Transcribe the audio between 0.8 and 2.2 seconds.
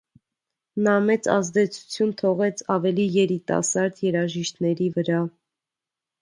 Նա մեծ ազդեցություն